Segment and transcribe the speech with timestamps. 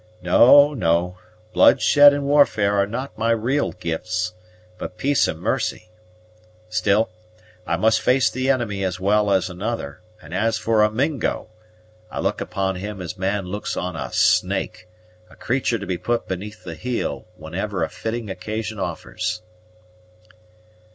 [0.23, 1.19] No, no;
[1.53, 4.33] bloodshed and warfare are not my real gifts,
[4.79, 5.89] but peace and mercy.
[6.69, 7.11] Still,
[7.67, 11.49] I must face the enemy as well as another; and as for a Mingo,
[12.09, 14.87] I look upon him as man looks on a snake,
[15.29, 19.43] a creatur' to be put beneath the heel whenever a fitting occasion offers."